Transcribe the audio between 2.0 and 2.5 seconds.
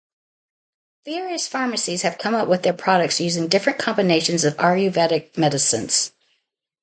have come up